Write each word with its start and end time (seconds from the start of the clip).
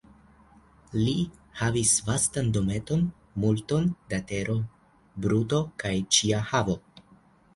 Li 0.99 1.11
havis 1.57 1.91
vastan 2.07 2.49
dometon, 2.55 3.03
multon 3.45 3.85
da 4.13 4.19
tero, 4.31 4.55
bruto 5.27 5.61
kaj 5.83 5.93
ĉia 6.19 6.41
havo. 6.53 6.79